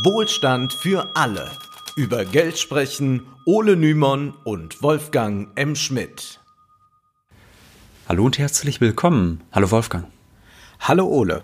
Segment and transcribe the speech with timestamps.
[0.00, 1.50] Wohlstand für alle.
[1.96, 5.76] Über Geld sprechen Ole Nymon und Wolfgang M.
[5.76, 6.40] Schmidt.
[8.08, 9.42] Hallo und herzlich willkommen.
[9.52, 10.06] Hallo Wolfgang.
[10.80, 11.42] Hallo Ole.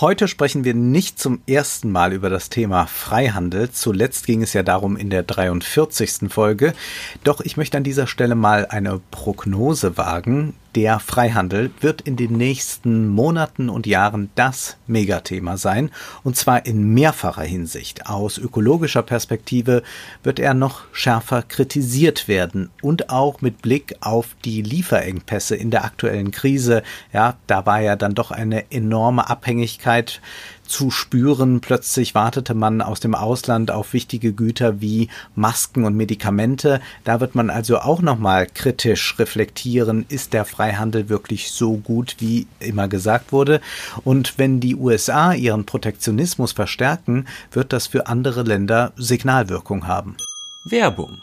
[0.00, 3.70] Heute sprechen wir nicht zum ersten Mal über das Thema Freihandel.
[3.70, 6.28] Zuletzt ging es ja darum in der 43.
[6.28, 6.74] Folge.
[7.22, 10.54] Doch ich möchte an dieser Stelle mal eine Prognose wagen.
[10.76, 15.90] Der Freihandel wird in den nächsten Monaten und Jahren das Megathema sein,
[16.22, 18.04] und zwar in mehrfacher Hinsicht.
[18.04, 19.82] Aus ökologischer Perspektive
[20.22, 25.82] wird er noch schärfer kritisiert werden und auch mit Blick auf die Lieferengpässe in der
[25.82, 26.82] aktuellen Krise.
[27.10, 30.20] Ja, da war ja dann doch eine enorme Abhängigkeit
[30.68, 31.60] zu spüren.
[31.60, 36.80] Plötzlich wartete man aus dem Ausland auf wichtige Güter wie Masken und Medikamente.
[37.04, 42.46] Da wird man also auch nochmal kritisch reflektieren, ist der Freihandel wirklich so gut, wie
[42.60, 43.60] immer gesagt wurde?
[44.04, 50.16] Und wenn die USA ihren Protektionismus verstärken, wird das für andere Länder Signalwirkung haben.
[50.64, 51.20] Werbung.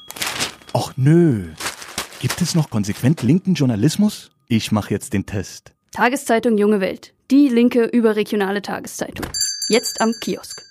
[0.73, 1.49] Och nö.
[2.19, 4.31] Gibt es noch konsequent linken Journalismus?
[4.47, 5.73] Ich mache jetzt den Test.
[5.93, 9.27] Tageszeitung Junge Welt die linke überregionale Tageszeitung.
[9.69, 10.63] Jetzt am Kiosk.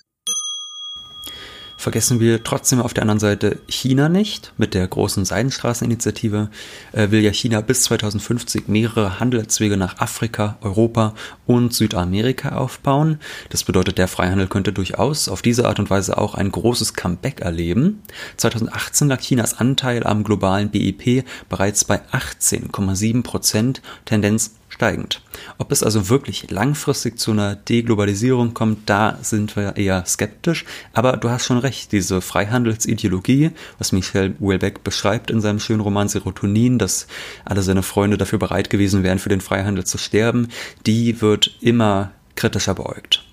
[1.77, 4.53] Vergessen wir trotzdem auf der anderen Seite China nicht.
[4.57, 6.49] Mit der großen Seidenstraßeninitiative
[6.91, 11.13] äh, will ja China bis 2050 mehrere Handelswege nach Afrika, Europa
[11.45, 13.19] und Südamerika aufbauen.
[13.49, 17.41] Das bedeutet, der Freihandel könnte durchaus auf diese Art und Weise auch ein großes Comeback
[17.41, 18.01] erleben.
[18.37, 25.21] 2018 lag Chinas Anteil am globalen BIP bereits bei 18,7 Prozent, Tendenz steigend.
[25.59, 30.65] Ob es also wirklich langfristig zu einer Deglobalisierung kommt, da sind wir eher skeptisch.
[30.93, 36.09] Aber du hast schon recht, diese Freihandelsideologie, was Michel Houellebecq beschreibt in seinem schönen Roman
[36.09, 37.07] Serotonin, dass
[37.45, 40.49] alle seine Freunde dafür bereit gewesen wären, für den Freihandel zu sterben,
[40.87, 43.23] die wird immer kritischer beäugt.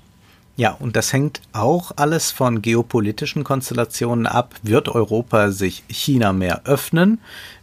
[0.56, 4.54] Ja, und das hängt auch alles von geopolitischen Konstellationen ab.
[4.62, 7.18] Wird Europa sich China mehr öffnen?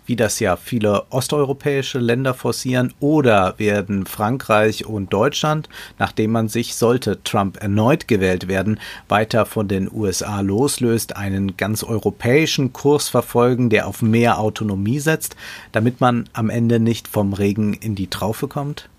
[0.08, 5.70] Wie das ja viele osteuropäische Länder forcieren, oder werden Frankreich und Deutschland,
[6.00, 11.84] nachdem man sich, sollte Trump erneut gewählt werden, weiter von den USA loslöst, einen ganz
[11.84, 15.36] europäischen Kurs verfolgen, der auf mehr Autonomie setzt,
[15.72, 18.90] damit man am Ende nicht vom Regen in die Traufe kommt?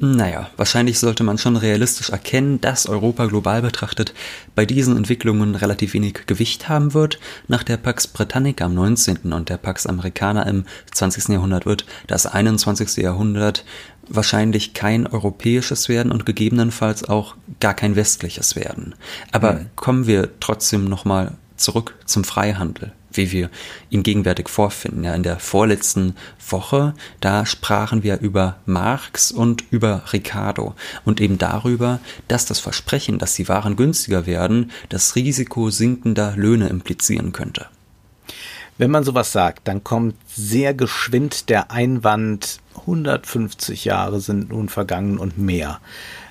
[0.00, 4.12] Naja, wahrscheinlich sollte man schon realistisch erkennen, dass Europa global betrachtet
[4.54, 7.20] bei diesen Entwicklungen relativ wenig Gewicht haben wird.
[7.46, 9.32] Nach der Pax Britannica am 19.
[9.32, 11.28] und der Pax Americana im 20.
[11.28, 12.96] Jahrhundert wird das 21.
[12.96, 13.64] Jahrhundert
[14.08, 18.94] wahrscheinlich kein europäisches werden und gegebenenfalls auch gar kein westliches werden.
[19.30, 19.66] Aber mhm.
[19.76, 23.50] kommen wir trotzdem nochmal zurück zum Freihandel wie wir
[23.90, 25.04] ihn gegenwärtig vorfinden.
[25.04, 26.14] Ja, in der vorletzten
[26.48, 33.18] Woche, da sprachen wir über Marx und über Ricardo und eben darüber, dass das Versprechen,
[33.18, 37.66] dass die Waren günstiger werden, das Risiko sinkender Löhne implizieren könnte.
[38.76, 45.18] Wenn man sowas sagt, dann kommt sehr geschwind der Einwand, 150 Jahre sind nun vergangen
[45.18, 45.80] und mehr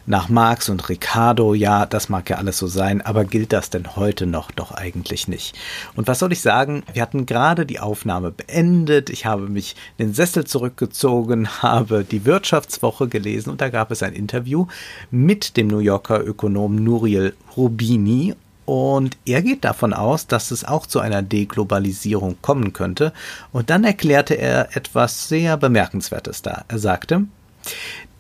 [0.06, 3.96] nach Marx und Ricardo, ja, das mag ja alles so sein, aber gilt das denn
[3.96, 4.52] heute noch?
[4.52, 5.56] Doch eigentlich nicht.
[5.96, 6.84] Und was soll ich sagen?
[6.92, 9.10] Wir hatten gerade die Aufnahme beendet.
[9.10, 14.04] Ich habe mich in den Sessel zurückgezogen, habe die Wirtschaftswoche gelesen und da gab es
[14.04, 14.68] ein Interview
[15.12, 20.86] mit dem New Yorker Ökonom Nuriel Rubini und er geht davon aus, dass es auch
[20.86, 23.12] zu einer Deglobalisierung kommen könnte.
[23.52, 26.64] Und dann erklärte er etwas sehr Bemerkenswertes da.
[26.70, 27.26] Er sagte,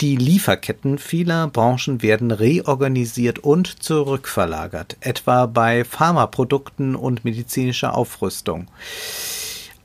[0.01, 8.67] die Lieferketten vieler Branchen werden reorganisiert und zurückverlagert, etwa bei Pharmaprodukten und medizinischer Aufrüstung.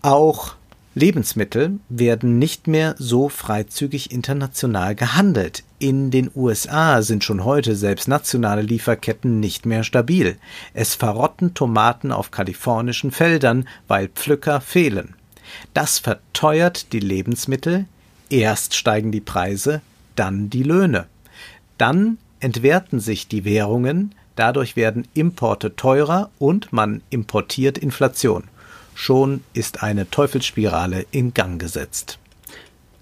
[0.02, 0.54] Auch
[0.94, 5.62] Lebensmittel werden nicht mehr so freizügig international gehandelt.
[5.78, 10.38] In den USA sind schon heute selbst nationale Lieferketten nicht mehr stabil.
[10.74, 15.14] Es verrotten Tomaten auf kalifornischen Feldern, weil Pflücker fehlen.
[15.72, 17.86] Das verteuert die Lebensmittel,
[18.30, 19.80] Erst steigen die Preise,
[20.14, 21.06] dann die Löhne.
[21.78, 28.44] Dann entwerten sich die Währungen, dadurch werden Importe teurer und man importiert Inflation.
[28.94, 32.18] Schon ist eine Teufelsspirale in Gang gesetzt.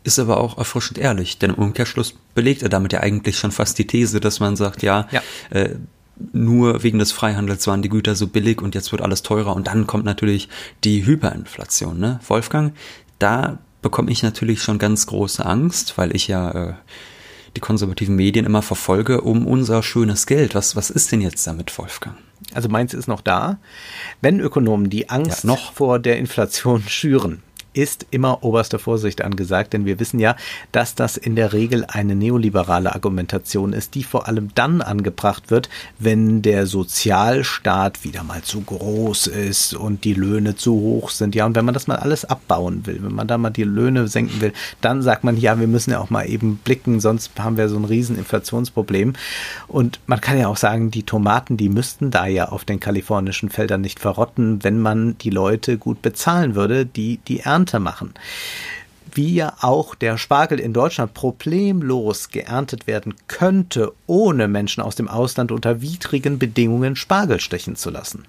[0.05, 3.79] Ist aber auch erfrischend ehrlich, denn im Umkehrschluss belegt er damit ja eigentlich schon fast
[3.79, 5.23] die These, dass man sagt, ja, ja.
[5.50, 5.77] Äh,
[6.33, 9.67] nur wegen des Freihandels waren die Güter so billig und jetzt wird alles teurer und
[9.67, 10.49] dann kommt natürlich
[10.85, 11.99] die Hyperinflation.
[11.99, 12.21] Ne?
[12.27, 12.75] Wolfgang,
[13.19, 16.75] da bekomme ich natürlich schon ganz große Angst, weil ich ja äh,
[17.56, 20.55] die konservativen Medien immer verfolge, um unser schönes Geld.
[20.55, 22.17] Was, was ist denn jetzt damit, Wolfgang?
[22.52, 23.58] Also meins ist noch da.
[24.20, 27.43] Wenn Ökonomen die Angst ja, noch vor der Inflation schüren,
[27.76, 30.37] ist immer oberste Vorsicht angesagt, denn wir wissen ja,
[30.73, 35.69] dass das in der Regel eine neoliberale Argumentation ist, die vor allem dann angebracht wird,
[35.99, 41.34] wenn der Sozialstaat wieder mal zu groß ist und die Löhne zu hoch sind.
[41.34, 44.08] Ja, und wenn man das mal alles abbauen will, wenn man da mal die Löhne
[44.08, 47.56] senken will, dann sagt man, ja, wir müssen ja auch mal eben blicken, sonst haben
[47.56, 49.12] wir so ein riesen Inflationsproblem.
[49.69, 53.50] Und man kann ja auch sagen, die Tomaten, die müssten da ja auf den kalifornischen
[53.50, 58.15] Feldern nicht verrotten, wenn man die Leute gut bezahlen würde, die die Ernte machen
[59.13, 65.09] wie ja auch der Spargel in Deutschland problemlos geerntet werden könnte, ohne Menschen aus dem
[65.09, 68.25] Ausland unter widrigen Bedingungen Spargel stechen zu lassen.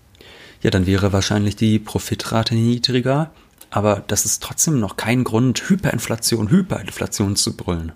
[0.62, 3.32] Ja, dann wäre wahrscheinlich die Profitrate niedriger,
[3.70, 7.92] aber das ist trotzdem noch kein Grund, Hyperinflation, Hyperinflation zu brüllen.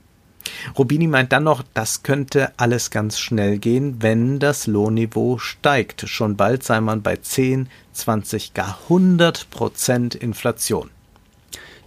[0.78, 6.10] Rubini meint dann noch, das könnte alles ganz schnell gehen, wenn das Lohnniveau steigt.
[6.10, 10.90] Schon bald sei man bei 10, 20, gar 100 Prozent Inflation.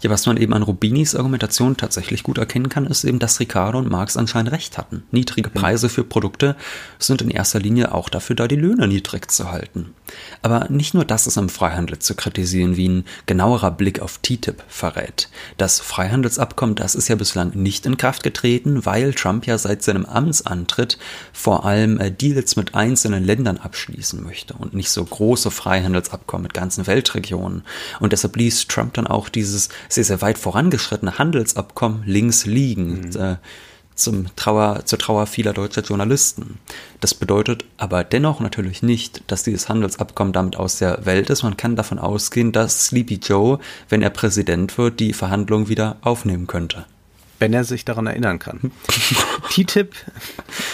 [0.02, 3.78] Ja, was man eben an Rubinis Argumentation tatsächlich gut erkennen kann, ist eben, dass Ricardo
[3.78, 5.04] und Marx anscheinend recht hatten.
[5.10, 5.50] Niedrige.
[5.50, 6.56] Preise für Produkte
[6.98, 9.94] sind in erster Linie auch dafür da, die Löhne niedrig zu halten.
[10.42, 14.62] Aber nicht nur das ist am Freihandel zu kritisieren, wie ein genauerer Blick auf TTIP
[14.68, 15.28] verrät.
[15.56, 20.04] Das Freihandelsabkommen, das ist ja bislang nicht in Kraft getreten, weil Trump ja seit seinem
[20.04, 20.98] Amtsantritt
[21.32, 26.54] vor allem äh, Deals mit einzelnen Ländern abschließen möchte und nicht so große Freihandelsabkommen mit
[26.54, 27.62] ganzen Weltregionen.
[28.00, 33.00] Und deshalb ließ Trump dann auch dieses sehr, sehr weit vorangeschrittene Handelsabkommen links liegen.
[33.00, 33.16] Mhm.
[33.16, 33.36] Äh,
[33.94, 36.58] zum Trauer, zur Trauer vieler deutscher Journalisten.
[36.98, 41.44] Das bedeutet aber dennoch natürlich nicht, dass dieses Handelsabkommen damit aus der Welt ist.
[41.44, 46.48] Man kann davon ausgehen, dass Sleepy Joe, wenn er Präsident wird, die Verhandlungen wieder aufnehmen
[46.48, 46.86] könnte
[47.38, 48.72] wenn er sich daran erinnern kann.
[49.50, 49.94] TTIP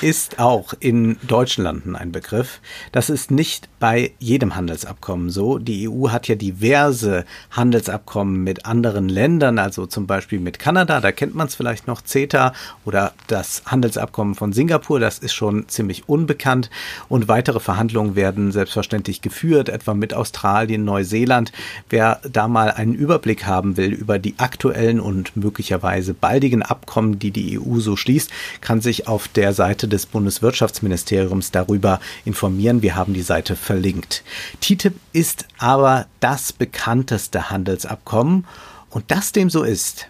[0.00, 2.60] ist auch in deutschen Landen ein Begriff.
[2.92, 5.58] Das ist nicht bei jedem Handelsabkommen so.
[5.58, 11.12] Die EU hat ja diverse Handelsabkommen mit anderen Ländern, also zum Beispiel mit Kanada, da
[11.12, 12.52] kennt man es vielleicht noch, CETA
[12.84, 16.70] oder das Handelsabkommen von Singapur, das ist schon ziemlich unbekannt.
[17.08, 21.52] Und weitere Verhandlungen werden selbstverständlich geführt, etwa mit Australien, Neuseeland.
[21.88, 27.18] Wer da mal einen Überblick haben will über die aktuellen und möglicherweise baldigen den Abkommen,
[27.18, 28.30] die die EU so schließt,
[28.60, 32.82] kann sich auf der Seite des Bundeswirtschaftsministeriums darüber informieren.
[32.82, 34.22] Wir haben die Seite verlinkt.
[34.60, 38.46] TTIP ist aber das bekannteste Handelsabkommen
[38.90, 40.08] und dass dem so ist,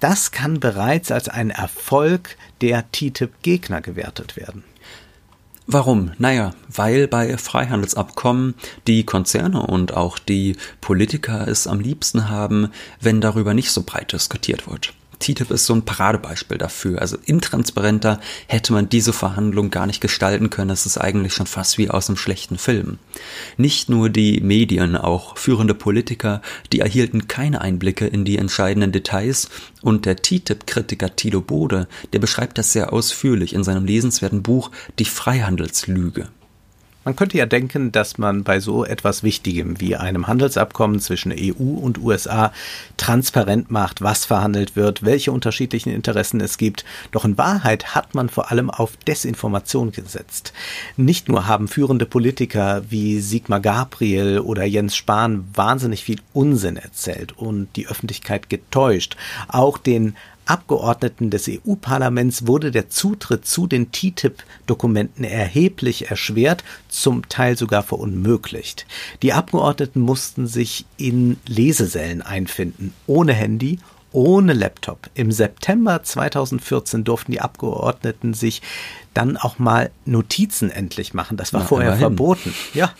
[0.00, 4.64] das kann bereits als ein Erfolg der TTIP-Gegner gewertet werden.
[5.66, 6.10] Warum?
[6.18, 8.54] Naja, weil bei Freihandelsabkommen
[8.86, 14.12] die Konzerne und auch die Politiker es am liebsten haben, wenn darüber nicht so breit
[14.12, 14.92] diskutiert wird.
[15.22, 17.00] TTIP ist so ein Paradebeispiel dafür.
[17.00, 20.70] Also intransparenter hätte man diese Verhandlung gar nicht gestalten können.
[20.70, 22.98] Es ist eigentlich schon fast wie aus einem schlechten Film.
[23.56, 26.42] Nicht nur die Medien, auch führende Politiker,
[26.72, 29.48] die erhielten keine Einblicke in die entscheidenden Details
[29.80, 35.04] und der TTIP-Kritiker Tilo Bode, der beschreibt das sehr ausführlich in seinem lesenswerten Buch Die
[35.04, 36.28] Freihandelslüge.
[37.04, 41.80] Man könnte ja denken, dass man bei so etwas Wichtigem wie einem Handelsabkommen zwischen EU
[41.80, 42.52] und USA
[42.96, 46.84] transparent macht, was verhandelt wird, welche unterschiedlichen Interessen es gibt.
[47.10, 50.52] Doch in Wahrheit hat man vor allem auf Desinformation gesetzt.
[50.96, 57.36] Nicht nur haben führende Politiker wie Sigmar Gabriel oder Jens Spahn wahnsinnig viel Unsinn erzählt
[57.36, 59.16] und die Öffentlichkeit getäuscht,
[59.48, 60.14] auch den
[60.52, 68.86] Abgeordneten des EU-Parlaments wurde der Zutritt zu den TTIP-Dokumenten erheblich erschwert, zum Teil sogar verunmöglicht.
[69.22, 73.78] Die Abgeordneten mussten sich in Lesesälen einfinden, ohne Handy,
[74.12, 75.08] ohne Laptop.
[75.14, 78.60] Im September 2014 durften die Abgeordneten sich
[79.14, 81.38] dann auch mal Notizen endlich machen.
[81.38, 82.02] Das war Na, vorher immerhin.
[82.02, 82.54] verboten.
[82.74, 82.92] Ja.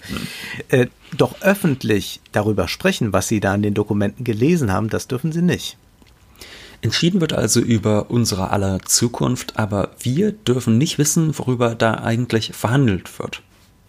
[0.69, 0.87] Äh,
[1.19, 5.43] doch öffentlich darüber sprechen, was sie da in den Dokumenten gelesen haben, das dürfen sie
[5.43, 5.77] nicht.
[6.83, 12.53] Entschieden wird also über unsere aller Zukunft, aber wir dürfen nicht wissen, worüber da eigentlich
[12.53, 13.41] verhandelt wird.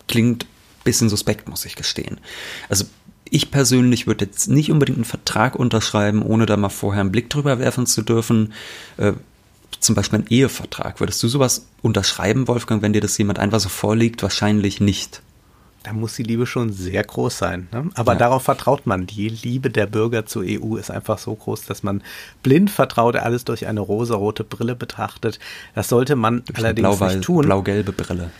[0.07, 0.45] Klingt
[0.83, 2.19] bisschen suspekt, muss ich gestehen.
[2.69, 2.85] Also
[3.29, 7.29] ich persönlich würde jetzt nicht unbedingt einen Vertrag unterschreiben, ohne da mal vorher einen Blick
[7.29, 8.53] drüber werfen zu dürfen.
[8.97, 9.13] Äh,
[9.79, 10.99] zum Beispiel einen Ehevertrag.
[10.99, 14.21] Würdest du sowas unterschreiben, Wolfgang, wenn dir das jemand einfach so vorliegt?
[14.21, 15.21] Wahrscheinlich nicht
[15.83, 17.67] da muss die Liebe schon sehr groß sein.
[17.71, 17.89] Ne?
[17.95, 18.19] Aber ja.
[18.19, 19.05] darauf vertraut man.
[19.05, 22.01] Die Liebe der Bürger zur EU ist einfach so groß, dass man
[22.41, 25.39] blind vertraut, alles durch eine rosarote Brille betrachtet.
[25.75, 27.45] Das sollte man durch allerdings nicht tun.
[27.45, 28.31] Blau-gelbe Brille.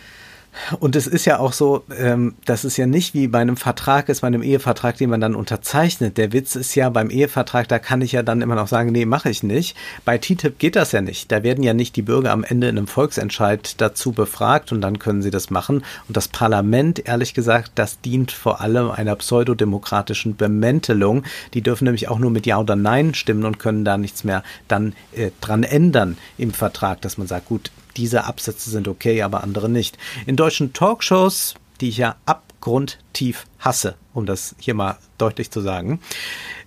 [0.80, 4.08] Und es ist ja auch so, ähm, dass es ja nicht wie bei einem Vertrag
[4.08, 6.16] ist, bei einem Ehevertrag, den man dann unterzeichnet.
[6.16, 9.04] Der Witz ist ja beim Ehevertrag, da kann ich ja dann immer noch sagen, nee,
[9.04, 9.76] mache ich nicht.
[10.04, 11.30] Bei TTIP geht das ja nicht.
[11.32, 14.98] Da werden ja nicht die Bürger am Ende in einem Volksentscheid dazu befragt und dann
[14.98, 15.84] können sie das machen.
[16.08, 21.24] Und das Parlament, ehrlich gesagt, das dient vor allem einer pseudodemokratischen Bemäntelung.
[21.54, 24.42] Die dürfen nämlich auch nur mit Ja oder Nein stimmen und können da nichts mehr
[24.68, 29.42] dann äh, dran ändern im Vertrag, dass man sagt, gut, diese Absätze sind okay, aber
[29.42, 29.98] andere nicht.
[30.26, 36.00] In deutschen Talkshows, die ich ja abgrundtief hasse, um das hier mal deutlich zu sagen,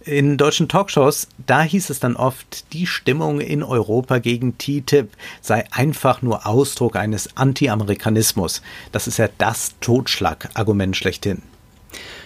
[0.08, 5.10] in deutschen Talkshows, da hieß es dann oft, die Stimmung in Europa gegen TTIP
[5.42, 8.62] sei einfach nur Ausdruck eines Anti-Amerikanismus.
[8.94, 11.42] Das ist ja das Totschlagargument schlechthin.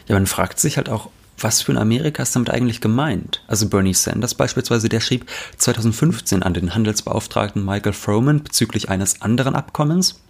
[0.07, 1.09] Ja, man fragt sich halt auch,
[1.43, 3.43] was für ein Amerika ist damit eigentlich gemeint?
[3.47, 9.55] Also Bernie Sanders beispielsweise, der schrieb 2015 an den Handelsbeauftragten Michael Froman bezüglich eines anderen
[9.55, 10.21] Abkommens.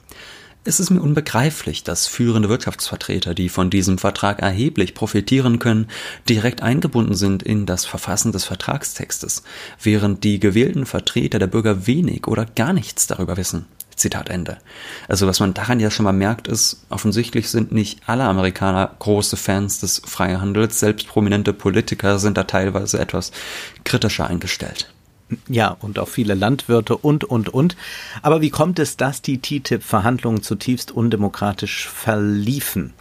[0.64, 5.88] Es ist mir unbegreiflich, dass führende Wirtschaftsvertreter, die von diesem Vertrag erheblich profitieren können,
[6.30, 9.42] direkt eingebunden sind in das Verfassen des Vertragstextes,
[9.82, 13.66] während die gewählten Vertreter der Bürger wenig oder gar nichts darüber wissen.
[14.02, 14.58] Zitat Ende.
[15.08, 19.38] Also was man daran ja schon mal merkt, ist, offensichtlich sind nicht alle Amerikaner große
[19.38, 23.32] Fans des Freihandels, selbst prominente Politiker sind da teilweise etwas
[23.84, 24.92] kritischer eingestellt.
[25.48, 27.78] Ja, und auch viele Landwirte und, und, und.
[28.22, 32.94] Aber wie kommt es, dass die TTIP-Verhandlungen zutiefst undemokratisch verliefen?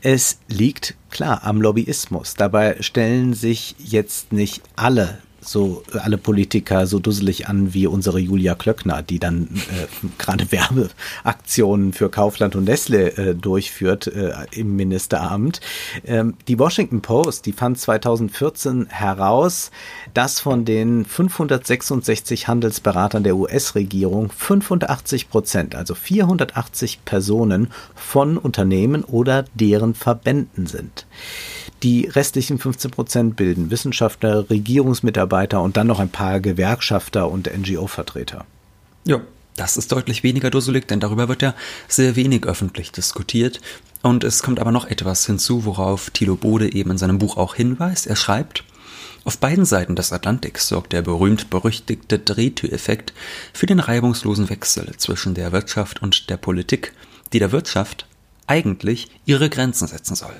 [0.00, 2.34] Es liegt klar am Lobbyismus.
[2.34, 8.54] Dabei stellen sich jetzt nicht alle so alle Politiker so dusselig an wie unsere Julia
[8.54, 15.60] Klöckner, die dann äh, gerade Werbeaktionen für Kaufland und Nestle äh, durchführt äh, im Ministeramt.
[16.04, 19.70] Ähm, die Washington Post, die fand 2014 heraus,
[20.14, 29.44] dass von den 566 Handelsberatern der US-Regierung 85 Prozent, also 480 Personen von Unternehmen oder
[29.54, 31.06] deren Verbänden sind.
[31.82, 38.44] Die restlichen 15 Prozent bilden Wissenschaftler, Regierungsmitarbeiter und dann noch ein paar Gewerkschafter und NGO-Vertreter.
[39.04, 39.20] Ja,
[39.56, 41.54] das ist deutlich weniger dusselig, denn darüber wird ja
[41.88, 43.60] sehr wenig öffentlich diskutiert.
[44.02, 47.54] Und es kommt aber noch etwas hinzu, worauf Thilo Bode eben in seinem Buch auch
[47.54, 48.06] hinweist.
[48.06, 48.64] Er schreibt,
[49.24, 53.12] auf beiden Seiten des Atlantiks sorgt der berühmt-berüchtigte Drehtüreffekt
[53.52, 56.92] für den reibungslosen Wechsel zwischen der Wirtschaft und der Politik,
[57.32, 58.06] die der Wirtschaft
[58.46, 60.36] eigentlich ihre Grenzen setzen soll.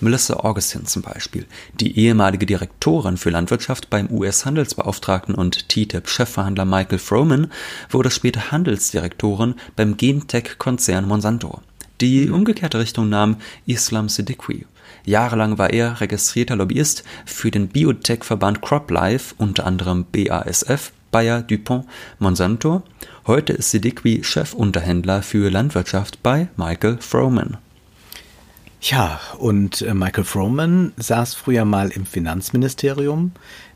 [0.00, 1.46] Melissa Augustin zum Beispiel,
[1.80, 7.50] die ehemalige Direktorin für Landwirtschaft beim US-Handelsbeauftragten und TTIP-Chefverhandler Michael Froman,
[7.90, 11.60] wurde später Handelsdirektorin beim Gentech-Konzern Monsanto.
[12.00, 14.66] Die umgekehrte Richtung nahm Islam Siddiqui.
[15.04, 21.86] Jahrelang war er registrierter Lobbyist für den Biotech-Verband CropLife, unter anderem BASF, Bayer, DuPont,
[22.18, 22.82] Monsanto.
[23.26, 27.56] Heute ist Siddiqui Chefunterhändler für Landwirtschaft bei Michael Froman.
[28.80, 33.32] Ja, und äh, Michael Froman saß früher mal im Finanzministerium.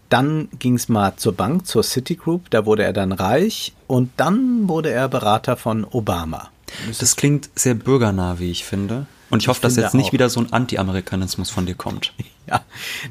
[0.09, 2.51] Dann ging es mal zur Bank, zur Citigroup.
[2.51, 3.73] Da wurde er dann reich.
[3.87, 6.51] Und dann wurde er Berater von Obama.
[6.99, 9.07] Das klingt sehr bürgernah, wie ich finde.
[9.31, 10.13] Und ich hoffe, dass jetzt nicht auch.
[10.13, 12.13] wieder so ein Anti-Amerikanismus von dir kommt.
[12.53, 12.65] Ja,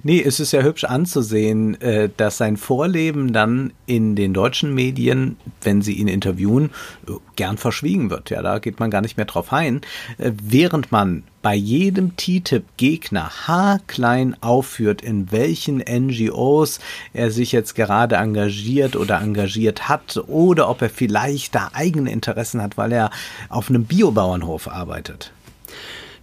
[0.04, 5.38] nee, es ist ja hübsch anzusehen, äh, dass sein Vorleben dann in den deutschen Medien,
[5.64, 6.70] wenn sie ihn interviewen,
[7.08, 8.30] äh, gern verschwiegen wird.
[8.30, 9.82] Ja, da geht man gar nicht mehr drauf ein.
[10.20, 16.80] Äh, während man bei jedem TTIP-Gegner haarklein aufführt, in welchen NGOs
[17.14, 22.62] er sich jetzt gerade engagiert oder engagiert hat oder ob er vielleicht da eigene Interessen
[22.62, 23.10] hat, weil er
[23.50, 25.32] auf einem Biobauernhof arbeitet.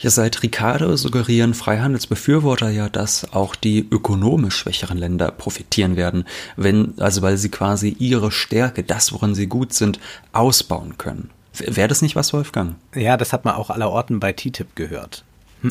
[0.00, 6.25] Ja, seit Ricardo suggerieren Freihandelsbefürworter ja, dass auch die ökonomisch schwächeren Länder profitieren werden,
[6.57, 9.99] wenn, also weil sie quasi ihre Stärke, das, worin sie gut sind,
[10.33, 11.31] ausbauen können.
[11.55, 12.76] Wäre das nicht was, Wolfgang?
[12.95, 15.25] Ja, das hat man auch aller Orten bei TTIP gehört.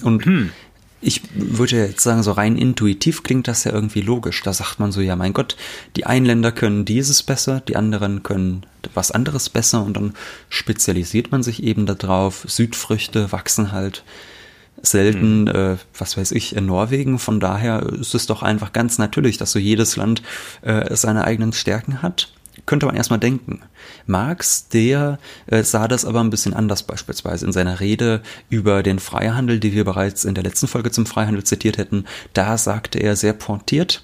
[0.03, 0.51] Und hm
[0.99, 4.41] ich würde jetzt sagen, so rein intuitiv klingt das ja irgendwie logisch.
[4.41, 5.55] Da sagt man so, ja, mein Gott,
[5.95, 10.13] die einen Länder können dieses besser, die anderen können was anderes besser und dann
[10.49, 12.45] spezialisiert man sich eben darauf.
[12.47, 14.03] Südfrüchte wachsen halt
[14.81, 15.47] selten, mhm.
[15.47, 17.19] äh, was weiß ich, in Norwegen.
[17.19, 20.23] Von daher ist es doch einfach ganz natürlich, dass so jedes Land
[20.61, 22.31] äh, seine eigenen Stärken hat
[22.65, 23.61] könnte man erstmal denken.
[24.05, 28.99] Marx, der äh, sah das aber ein bisschen anders beispielsweise in seiner Rede über den
[28.99, 32.05] Freihandel, die wir bereits in der letzten Folge zum Freihandel zitiert hätten.
[32.33, 34.03] Da sagte er sehr pointiert,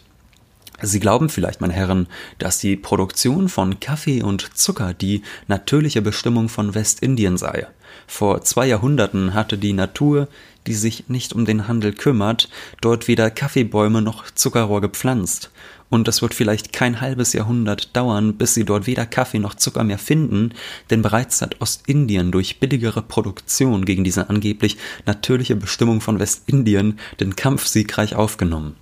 [0.82, 2.08] Sie glauben vielleicht, meine Herren,
[2.40, 7.68] dass die Produktion von Kaffee und Zucker die natürliche Bestimmung von Westindien sei.
[8.06, 10.28] Vor zwei Jahrhunderten hatte die Natur,
[10.68, 12.50] die sich nicht um den Handel kümmert,
[12.82, 15.52] dort weder Kaffeebäume noch Zuckerrohr gepflanzt
[15.94, 19.84] Und es wird vielleicht kein halbes Jahrhundert dauern, bis sie dort weder Kaffee noch Zucker
[19.84, 20.56] mehr finden,
[20.90, 27.36] denn bereits hat Ostindien durch billigere Produktion gegen diese angeblich natürliche Bestimmung von Westindien den
[27.36, 28.76] Kampf siegreich aufgenommen.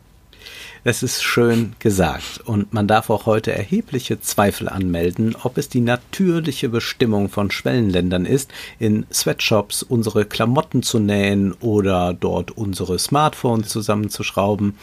[0.83, 5.79] Es ist schön gesagt und man darf auch heute erhebliche Zweifel anmelden, ob es die
[5.79, 13.69] natürliche Bestimmung von Schwellenländern ist, in Sweatshops unsere Klamotten zu nähen oder dort unsere Smartphones
[13.69, 14.75] zusammenzuschrauben.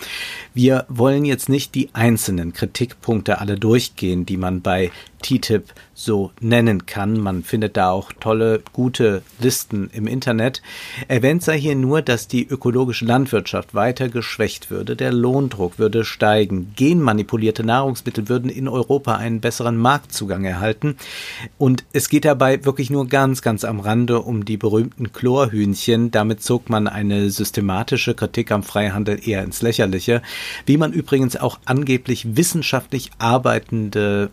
[0.54, 6.86] Wir wollen jetzt nicht die einzelnen Kritikpunkte alle durchgehen, die man bei TTIP so nennen
[6.86, 7.18] kann.
[7.18, 10.62] Man findet da auch tolle, gute Listen im Internet.
[11.08, 16.72] Erwähnt sei hier nur, dass die ökologische Landwirtschaft weiter geschwächt würde, der Lohndruck würde steigen,
[16.76, 20.96] genmanipulierte Nahrungsmittel würden in Europa einen besseren Marktzugang erhalten
[21.58, 26.10] und es geht dabei wirklich nur ganz, ganz am Rande um die berühmten Chlorhühnchen.
[26.10, 30.22] Damit zog man eine systematische Kritik am Freihandel eher ins Lächerliche,
[30.66, 34.30] wie man übrigens auch angeblich wissenschaftlich arbeitende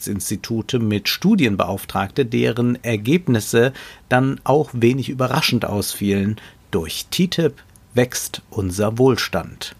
[0.00, 3.72] Wissenschaftsinstitute mit Studien beauftragte, deren Ergebnisse
[4.08, 6.36] dann auch wenig überraschend ausfielen.
[6.70, 7.54] Durch TTIP
[7.94, 9.74] wächst unser Wohlstand.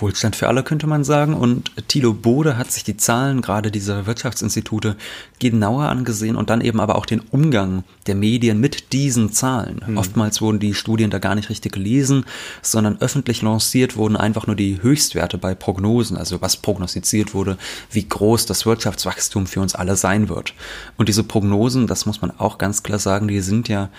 [0.00, 1.34] Wohlstand für alle könnte man sagen.
[1.34, 4.96] Und Thilo Bode hat sich die Zahlen gerade dieser Wirtschaftsinstitute
[5.38, 9.80] genauer angesehen und dann eben aber auch den Umgang der Medien mit diesen Zahlen.
[9.86, 9.98] Mhm.
[9.98, 12.24] Oftmals wurden die Studien da gar nicht richtig gelesen,
[12.62, 17.58] sondern öffentlich lanciert wurden einfach nur die Höchstwerte bei Prognosen, also was prognostiziert wurde,
[17.90, 20.54] wie groß das Wirtschaftswachstum für uns alle sein wird.
[20.96, 23.90] Und diese Prognosen, das muss man auch ganz klar sagen, die sind ja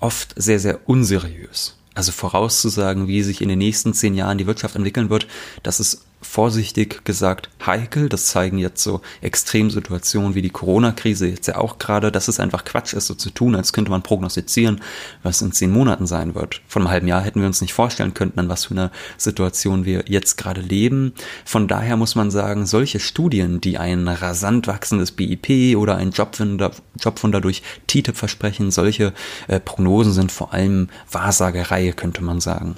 [0.00, 1.77] oft sehr, sehr unseriös.
[1.98, 5.26] Also vorauszusagen, wie sich in den nächsten zehn Jahren die Wirtschaft entwickeln wird,
[5.64, 8.08] das ist vorsichtig gesagt heikel.
[8.08, 12.64] Das zeigen jetzt so Extremsituationen wie die Corona-Krise jetzt ja auch gerade, dass es einfach
[12.64, 14.80] Quatsch ist, so zu tun, als könnte man prognostizieren,
[15.22, 16.60] was in zehn Monaten sein wird.
[16.66, 19.84] Von einem halben Jahr hätten wir uns nicht vorstellen können, an was für einer Situation
[19.84, 21.12] wir jetzt gerade leben.
[21.44, 26.72] Von daher muss man sagen, solche Studien, die ein rasant wachsendes BIP oder ein Jobwunder,
[26.98, 29.12] Jobwunder durch TTIP versprechen, solche
[29.46, 32.76] äh, Prognosen sind vor allem Wahrsagerei, könnte man sagen.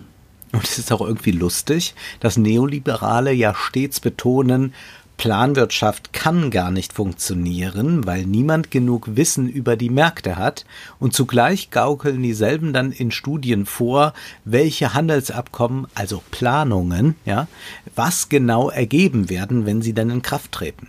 [0.52, 4.75] Und es ist auch irgendwie lustig, dass Neoliberale ja stets betonen,
[5.21, 10.64] Planwirtschaft kann gar nicht funktionieren, weil niemand genug Wissen über die Märkte hat,
[10.99, 14.14] und zugleich gaukeln dieselben dann in Studien vor,
[14.47, 17.49] welche Handelsabkommen, also Planungen, ja,
[17.95, 20.88] was genau ergeben werden, wenn sie dann in Kraft treten.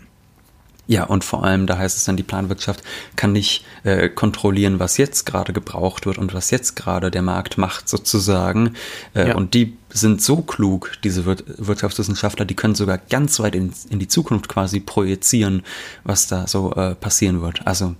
[0.87, 2.83] Ja, und vor allem, da heißt es dann, die Planwirtschaft
[3.15, 7.57] kann nicht äh, kontrollieren, was jetzt gerade gebraucht wird und was jetzt gerade der Markt
[7.57, 8.73] macht, sozusagen.
[9.13, 9.35] Äh, ja.
[9.35, 13.99] Und die sind so klug, diese Wir Wirtschaftswissenschaftler, die können sogar ganz weit in, in,
[13.99, 15.63] die Zukunft quasi projizieren,
[16.03, 17.65] was da so äh, passieren wird.
[17.67, 17.95] Also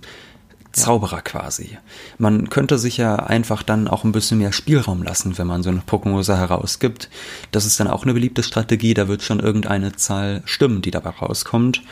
[0.72, 1.78] Zauberer quasi.
[2.18, 5.70] Man könnte sich ja einfach dann auch ein bisschen mehr Spielraum lassen, wenn man so
[5.70, 7.10] eine Prognose herausgibt.
[7.50, 11.10] Das ist dann auch eine beliebte Strategie, da wird schon irgendeine Zahl stimmen, die dabei
[11.10, 11.82] rauskommt.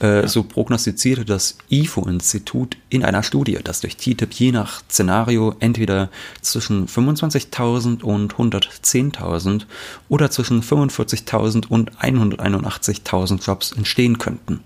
[0.00, 0.28] Äh, ja.
[0.28, 6.10] So prognostizierte das IFO-Institut in einer Studie, dass durch TTIP je nach Szenario entweder
[6.42, 9.62] zwischen 25.000 und 110.000
[10.08, 14.60] oder zwischen 45.000 und 181.000 Jobs entstehen könnten.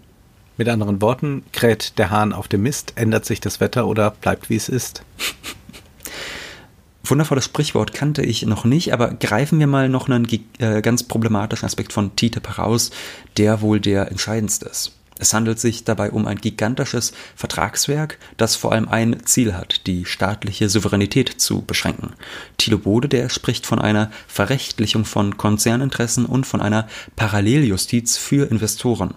[0.61, 4.51] Mit anderen Worten, kräht der Hahn auf dem Mist, ändert sich das Wetter oder bleibt
[4.51, 5.03] wie es ist?
[7.03, 11.65] Wundervolles Sprichwort kannte ich noch nicht, aber greifen wir mal noch einen äh, ganz problematischen
[11.65, 12.91] Aspekt von TTIP heraus,
[13.39, 14.93] der wohl der entscheidendste ist.
[15.19, 20.05] Es handelt sich dabei um ein gigantisches Vertragswerk, das vor allem ein Ziel hat, die
[20.05, 22.13] staatliche Souveränität zu beschränken.
[22.59, 29.15] Thilo Bode, der spricht von einer Verrechtlichung von Konzerninteressen und von einer Paralleljustiz für Investoren.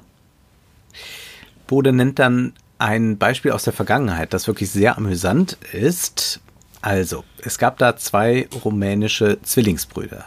[1.74, 6.40] Bode nennt dann ein Beispiel aus der Vergangenheit, das wirklich sehr amüsant ist.
[6.84, 10.24] Also, es gab da zwei rumänische Zwillingsbrüder.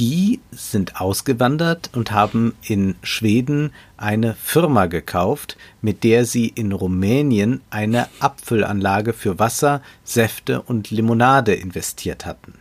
[0.00, 7.60] Die sind ausgewandert und haben in Schweden eine Firma gekauft, mit der sie in Rumänien
[7.70, 12.54] eine Abfüllanlage für Wasser, Säfte und Limonade investiert hatten.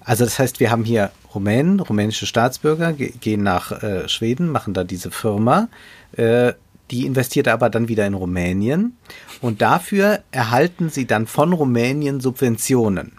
[0.00, 4.82] Also das heißt, wir haben hier Rumänen, rumänische Staatsbürger, gehen nach äh, Schweden, machen da
[4.82, 5.68] diese Firma,
[6.16, 6.54] äh,
[6.90, 8.96] die investierte aber dann wieder in Rumänien
[9.40, 13.12] und dafür erhalten sie dann von Rumänien Subventionen.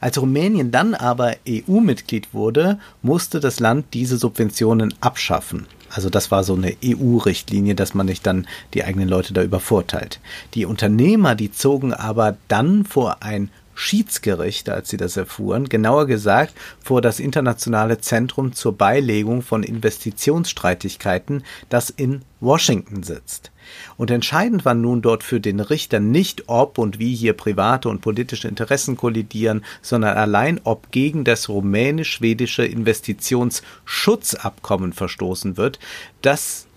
[0.00, 5.66] Als Rumänien dann aber EU-Mitglied wurde, musste das Land diese Subventionen abschaffen.
[5.90, 10.20] Also das war so eine EU-Richtlinie, dass man nicht dann die eigenen Leute da übervorteilt.
[10.54, 13.50] Die Unternehmer, die zogen aber dann vor ein
[13.82, 21.42] Schiedsgericht, als sie das erfuhren, genauer gesagt vor das Internationale Zentrum zur Beilegung von Investitionsstreitigkeiten,
[21.68, 23.50] das in Washington sitzt.
[23.96, 28.02] Und entscheidend war nun dort für den Richter nicht, ob und wie hier private und
[28.02, 35.80] politische Interessen kollidieren, sondern allein, ob gegen das rumänisch-schwedische Investitionsschutzabkommen verstoßen wird,
[36.22, 36.68] dass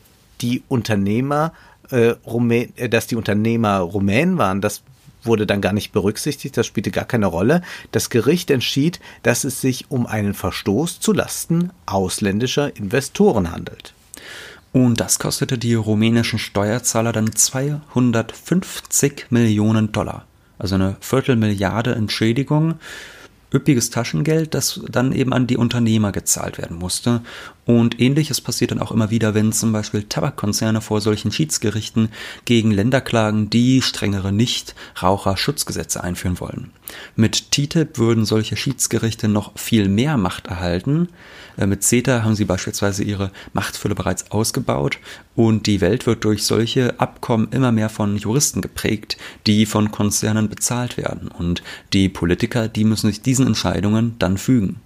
[0.41, 1.53] die Unternehmer
[1.91, 4.81] äh, Rumä äh, dass die Unternehmer Rumänen waren, das
[5.25, 7.61] wurde dann gar nicht berücksichtigt, das spielte gar keine Rolle.
[7.91, 13.93] Das Gericht entschied, dass es sich um einen Verstoß zu Lasten ausländischer Investoren handelt.
[14.71, 20.25] Und das kostete die rumänischen Steuerzahler dann 250 Millionen Dollar.
[20.57, 22.75] Also eine Viertelmilliarde Entschädigung
[23.53, 27.21] üppiges Taschengeld, das dann eben an die Unternehmer gezahlt werden musste.
[27.65, 32.09] Und ähnliches passiert dann auch immer wieder, wenn zum Beispiel Tabakkonzerne vor solchen Schiedsgerichten
[32.45, 36.71] gegen Länder klagen, die strengere Nichtraucherschutzgesetze einführen wollen.
[37.15, 41.09] Mit TTIP würden solche Schiedsgerichte noch viel mehr Macht erhalten.
[41.57, 44.99] Äh, mit CETA haben sie beispielsweise ihre Machtfülle bereits ausgebaut
[45.35, 50.49] und die Welt wird durch solche Abkommen immer mehr von Juristen geprägt, die von Konzernen
[50.49, 51.29] bezahlt werden.
[51.29, 54.81] Und die Politiker, die müssen sich diesen Entscheidungen dann fügen.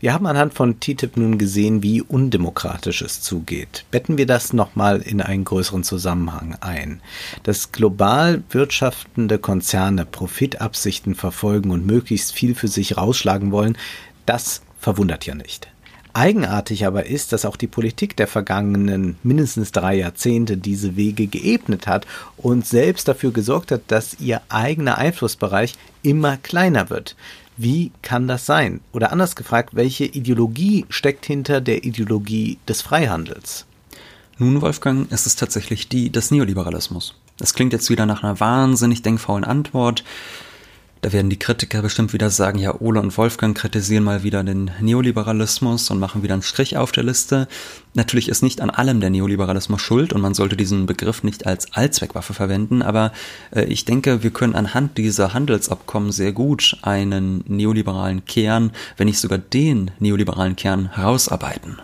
[0.00, 3.84] Wir haben anhand von TTIP nun gesehen, wie undemokratisch es zugeht.
[3.90, 7.00] Betten wir das nochmal in einen größeren Zusammenhang ein.
[7.42, 13.76] Dass global wirtschaftende Konzerne Profitabsichten verfolgen und möglichst viel für sich rausschlagen wollen,
[14.26, 15.68] das verwundert ja nicht.
[16.14, 21.86] Eigenartig aber ist, dass auch die Politik der vergangenen mindestens drei Jahrzehnte diese Wege geebnet
[21.86, 27.16] hat und selbst dafür gesorgt hat, dass ihr eigener Einflussbereich immer kleiner wird.
[27.56, 28.80] Wie kann das sein?
[28.92, 33.66] Oder anders gefragt, welche Ideologie steckt hinter der Ideologie des Freihandels?
[34.38, 37.14] Nun, Wolfgang, ist es tatsächlich die des Neoliberalismus.
[37.36, 40.04] Das klingt jetzt wieder nach einer wahnsinnig denkfaulen Antwort.
[41.02, 44.70] Da werden die Kritiker bestimmt wieder sagen, ja, Ole und Wolfgang kritisieren mal wieder den
[44.80, 47.48] Neoliberalismus und machen wieder einen Strich auf der Liste.
[47.94, 51.72] Natürlich ist nicht an allem der Neoliberalismus schuld und man sollte diesen Begriff nicht als
[51.72, 53.12] Allzweckwaffe verwenden, aber
[53.50, 59.18] äh, ich denke, wir können anhand dieser Handelsabkommen sehr gut einen neoliberalen Kern, wenn nicht
[59.18, 61.80] sogar den neoliberalen Kern herausarbeiten.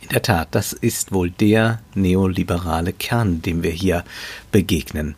[0.00, 4.04] In der Tat, das ist wohl der neoliberale Kern, dem wir hier
[4.52, 5.16] begegnen.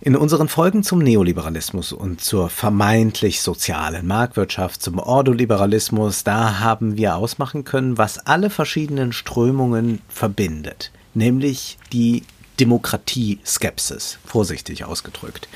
[0.00, 7.16] In unseren Folgen zum Neoliberalismus und zur vermeintlich sozialen Marktwirtschaft, zum Ordoliberalismus, da haben wir
[7.16, 12.22] ausmachen können, was alle verschiedenen Strömungen verbindet, nämlich die
[12.60, 15.48] Demokratie-Skepsis, vorsichtig ausgedrückt.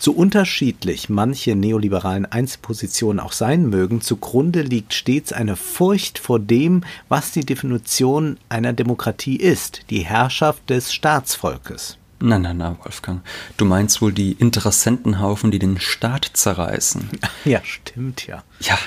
[0.00, 6.82] So unterschiedlich manche neoliberalen Einzelpositionen auch sein mögen, zugrunde liegt stets eine Furcht vor dem,
[7.08, 11.96] was die Definition einer Demokratie ist, die Herrschaft des Staatsvolkes.
[12.26, 13.20] Na, na, na, Wolfgang.
[13.58, 17.10] Du meinst wohl die Interessentenhaufen, die den Staat zerreißen.
[17.44, 18.42] Ja, stimmt, ja.
[18.60, 18.78] Ja.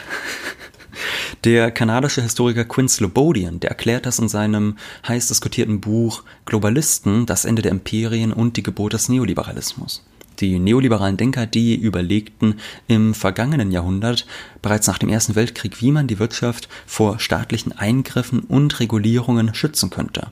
[1.44, 7.46] Der kanadische Historiker Quinn Slobodian, der erklärt das in seinem heiß diskutierten Buch Globalisten, das
[7.46, 10.04] Ende der Imperien und die Geburt des Neoliberalismus.
[10.40, 14.28] Die neoliberalen Denker, die überlegten im vergangenen Jahrhundert,
[14.62, 19.90] bereits nach dem Ersten Weltkrieg, wie man die Wirtschaft vor staatlichen Eingriffen und Regulierungen schützen
[19.90, 20.28] könnte.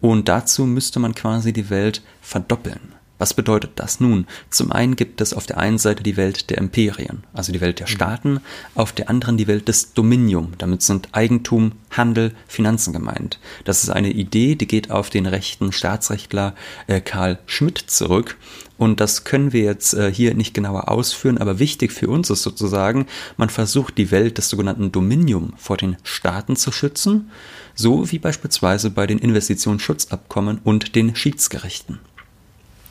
[0.00, 2.97] Und dazu müsste man quasi die Welt verdoppeln.
[3.18, 4.26] Was bedeutet das nun?
[4.48, 7.80] Zum einen gibt es auf der einen Seite die Welt der Imperien, also die Welt
[7.80, 8.40] der Staaten,
[8.76, 10.52] auf der anderen die Welt des Dominium.
[10.58, 13.40] Damit sind Eigentum, Handel, Finanzen gemeint.
[13.64, 16.54] Das ist eine Idee, die geht auf den rechten Staatsrechtler
[16.86, 18.36] äh, Karl Schmidt zurück.
[18.76, 22.44] Und das können wir jetzt äh, hier nicht genauer ausführen, aber wichtig für uns ist
[22.44, 27.30] sozusagen, man versucht die Welt des sogenannten Dominium vor den Staaten zu schützen,
[27.74, 31.98] so wie beispielsweise bei den Investitionsschutzabkommen und den Schiedsgerichten.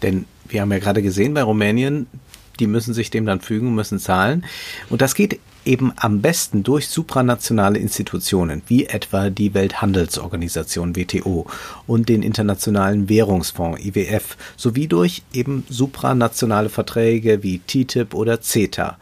[0.02, 2.08] Denn wir haben ja gerade gesehen bei Rumänien,
[2.60, 4.46] die müssen sich dem dann fügen, müssen zahlen.
[4.90, 11.46] Und das geht eben am besten durch supranationale Institutionen, wie etwa die Welthandelsorganisation WTO
[11.86, 18.98] und den Internationalen Währungsfonds IWF, sowie durch eben supranationale Verträge wie TTIP oder CETA.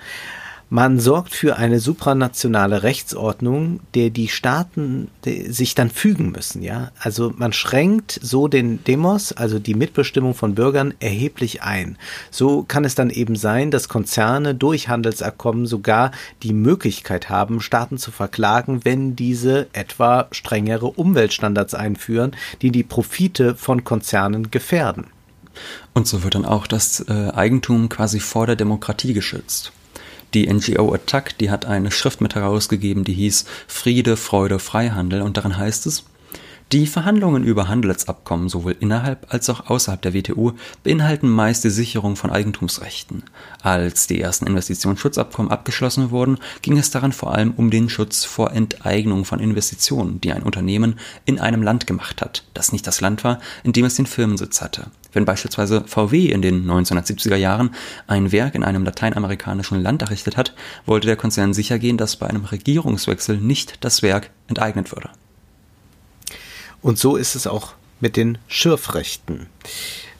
[0.69, 6.91] Man sorgt für eine supranationale Rechtsordnung, der die Staaten sich dann fügen müssen, ja.
[6.99, 11.97] Also man schränkt so den Demos, also die Mitbestimmung von Bürgern, erheblich ein.
[12.31, 17.99] So kann es dann eben sein, dass Konzerne durch Handelsabkommen sogar die Möglichkeit haben, Staaten
[17.99, 25.07] zu verklagen, wenn diese etwa strengere Umweltstandards einführen, die die Profite von Konzernen gefährden.
[25.93, 29.71] Und so wird dann auch das äh, Eigentum quasi vor der Demokratie geschützt.
[30.35, 35.21] Die NGO Attack, die hat eine Schrift mit herausgegeben, die hieß Friede, Freude, Freihandel.
[35.21, 36.03] Und darin heißt es,
[36.71, 42.15] Die Verhandlungen über Handelsabkommen sowohl innerhalb als auch außerhalb der WTO beinhalten meist die Sicherung
[42.15, 43.21] von Eigentumsrechten.
[43.61, 48.51] Als die ersten Investitionsschutzabkommen abgeschlossen wurden, ging es daran vor allem um den Schutz vor
[48.51, 53.23] Enteignung von Investitionen, die ein Unternehmen in einem Land gemacht hat, das nicht das Land
[53.23, 54.87] war, in dem es den Firmensitz hatte.
[55.13, 57.75] Wenn beispielsweise VW in den 1970er Jahren
[58.07, 60.55] ein Werk in einem lateinamerikanischen Land errichtet hat,
[60.87, 65.11] wollte der Konzern sichergehen, dass bei einem Regierungswechsel nicht das Werk enteignet würde.
[66.85, 69.47] Und so ist es auch mit den Schürfrechten.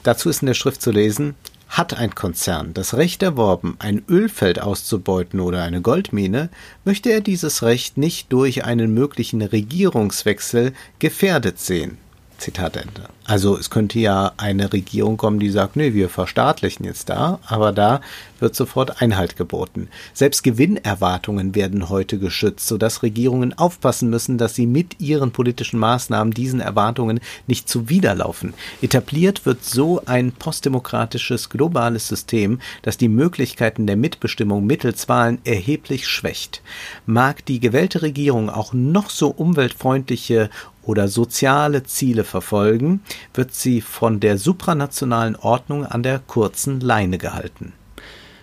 [0.02, 1.36] Dazu ist in der Schrift zu lesen,
[1.70, 6.50] hat ein Konzern das Recht erworben, ein Ölfeld auszubeuten oder eine Goldmine,
[6.84, 12.00] möchte er dieses Recht nicht durch einen möglichen Regierungswechsel gefährdet sehen.
[12.38, 13.10] Zitat Ende.
[13.26, 17.72] Also es könnte ja eine Regierung kommen, die sagt, nee, wir verstaatlichen jetzt da, aber
[17.72, 18.02] da
[18.40, 19.88] wird sofort Einhalt geboten.
[20.14, 26.34] Selbst Gewinnerwartungen werden heute geschützt, sodass Regierungen aufpassen müssen, dass sie mit ihren politischen Maßnahmen
[26.34, 28.54] diesen Erwartungen nicht zuwiderlaufen.
[28.82, 36.08] Etabliert wird so ein postdemokratisches globales System, das die Möglichkeiten der Mitbestimmung mittels Wahlen erheblich
[36.08, 36.62] schwächt.
[37.08, 40.50] Mag die gewählte Regierung auch noch so umweltfreundliche
[40.86, 43.02] oder soziale Ziele verfolgen,
[43.34, 47.74] wird sie von der supranationalen Ordnung an der kurzen Leine gehalten.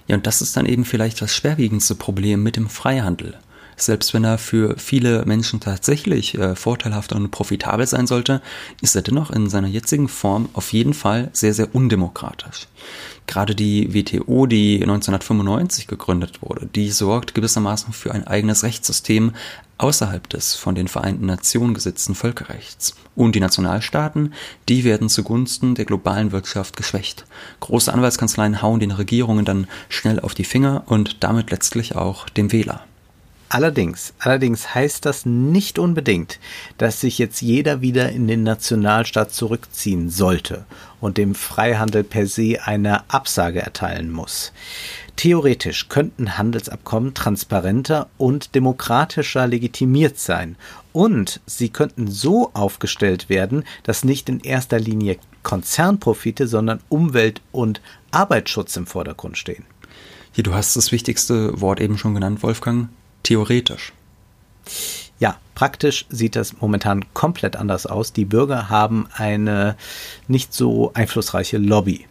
[0.06, 3.38] Ja, und das ist dann eben vielleicht das schwerwiegendste Problem mit dem Freihandel.
[3.82, 8.40] Selbst wenn er für viele Menschen tatsächlich äh, vorteilhaft und profitabel sein sollte,
[8.80, 12.68] ist er dennoch in seiner jetzigen Form auf jeden Fall sehr, sehr undemokratisch.
[13.26, 19.32] Gerade die WTO, die 1995 gegründet wurde, die sorgt gewissermaßen für ein eigenes Rechtssystem
[19.78, 22.94] außerhalb des von den Vereinten Nationen gesetzten Völkerrechts.
[23.16, 24.32] Und die Nationalstaaten,
[24.68, 27.24] die werden zugunsten der globalen Wirtschaft geschwächt.
[27.58, 32.52] Große Anwaltskanzleien hauen den Regierungen dann schnell auf die Finger und damit letztlich auch dem
[32.52, 32.84] Wähler.
[33.54, 36.40] Allerdings, allerdings heißt das nicht unbedingt,
[36.78, 40.64] dass sich jetzt jeder wieder in den Nationalstaat zurückziehen sollte
[41.02, 44.54] und dem Freihandel per se eine Absage erteilen muss.
[45.16, 50.56] Theoretisch könnten Handelsabkommen transparenter und demokratischer legitimiert sein
[50.94, 57.82] und sie könnten so aufgestellt werden, dass nicht in erster Linie Konzernprofite, sondern Umwelt- und
[58.12, 59.66] Arbeitsschutz im Vordergrund stehen.
[60.32, 62.88] Hier, du hast das wichtigste Wort eben schon genannt, Wolfgang,
[63.22, 63.92] theoretisch.
[65.18, 68.12] Ja, praktisch sieht das momentan komplett anders aus.
[68.12, 69.76] Die Bürger haben eine
[70.26, 72.06] nicht so einflussreiche Lobby.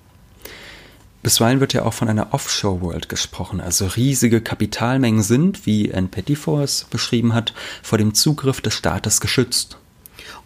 [1.24, 6.66] Bisweilen wird ja auch von einer Offshore-World gesprochen, also riesige Kapitalmengen sind, wie Ann Pettifor
[6.90, 9.78] beschrieben hat, vor dem Zugriff des Staates geschützt.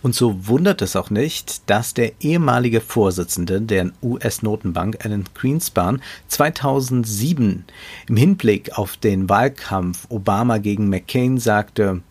[0.05, 7.65] Und so wundert es auch nicht, dass der ehemalige Vorsitzende der US-Notenbank, Alan Greenspan, 2007
[8.07, 12.03] im Hinblick auf den Wahlkampf Obama gegen McCain sagte,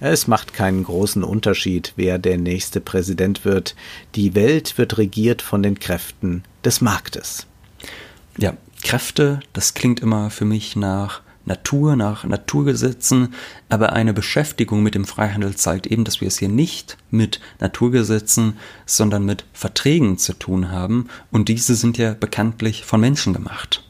[0.00, 3.76] es macht keinen großen Unterschied, wer der nächste Präsident wird.
[4.16, 7.46] Die Welt wird regiert von den Kräften des Marktes.
[8.38, 13.34] Ja, Kräfte, das klingt immer für mich nach Natur, nach Naturgesetzen,
[13.68, 18.58] aber eine Beschäftigung mit dem Freihandel zeigt eben, dass wir es hier nicht mit Naturgesetzen,
[18.86, 23.82] sondern mit Verträgen zu tun haben und diese sind ja bekanntlich von Menschen gemacht.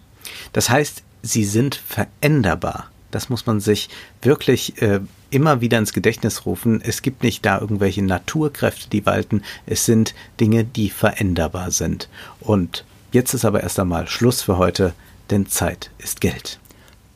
[0.53, 2.91] Das heißt, sie sind veränderbar.
[3.11, 3.89] Das muss man sich
[4.23, 6.81] wirklich äh, immer wieder ins Gedächtnis rufen.
[6.81, 9.43] Es gibt nicht da irgendwelche Naturkräfte, die walten.
[9.67, 12.09] Es sind Dinge, die veränderbar sind.
[12.41, 14.93] Und jetzt ist aber erst einmal Schluss für heute,
[15.31, 16.61] denn Zeit ist Geld.